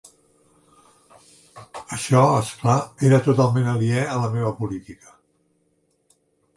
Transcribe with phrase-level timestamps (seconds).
[1.17, 2.79] Això, és clar,
[3.11, 5.19] era totalment aliè a la meva política.